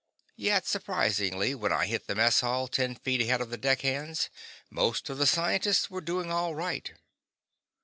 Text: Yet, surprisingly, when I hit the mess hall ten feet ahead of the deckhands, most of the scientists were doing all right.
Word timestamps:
Yet, 0.37 0.65
surprisingly, 0.65 1.53
when 1.53 1.71
I 1.71 1.85
hit 1.85 2.07
the 2.07 2.15
mess 2.15 2.39
hall 2.39 2.67
ten 2.67 2.95
feet 2.95 3.21
ahead 3.21 3.39
of 3.39 3.51
the 3.51 3.55
deckhands, 3.57 4.31
most 4.71 5.07
of 5.11 5.19
the 5.19 5.27
scientists 5.27 5.91
were 5.91 6.01
doing 6.01 6.31
all 6.31 6.55
right. 6.55 6.91